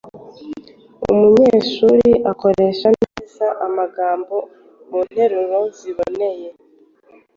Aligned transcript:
Umunyeshuri 1.11 2.09
nakoreshe 2.23 2.87
neza 3.01 3.45
amagambo 3.65 4.35
mu 4.89 4.99
nteruro 5.07 5.59
ziboneye. 5.77 6.49